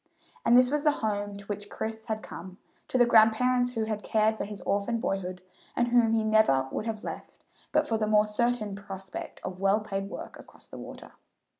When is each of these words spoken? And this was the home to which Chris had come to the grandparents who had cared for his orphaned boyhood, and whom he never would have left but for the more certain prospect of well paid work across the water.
And 0.43 0.57
this 0.57 0.71
was 0.71 0.83
the 0.83 0.93
home 1.05 1.35
to 1.35 1.45
which 1.45 1.69
Chris 1.69 2.05
had 2.05 2.23
come 2.23 2.57
to 2.87 2.97
the 2.97 3.05
grandparents 3.05 3.73
who 3.73 3.83
had 3.83 4.01
cared 4.01 4.35
for 4.35 4.45
his 4.45 4.59
orphaned 4.61 4.99
boyhood, 4.99 5.43
and 5.75 5.89
whom 5.89 6.13
he 6.13 6.23
never 6.23 6.67
would 6.71 6.87
have 6.87 7.03
left 7.03 7.43
but 7.71 7.87
for 7.87 7.99
the 7.99 8.07
more 8.07 8.25
certain 8.25 8.73
prospect 8.73 9.39
of 9.43 9.59
well 9.59 9.79
paid 9.79 10.09
work 10.09 10.39
across 10.39 10.67
the 10.67 10.79
water. 10.79 11.11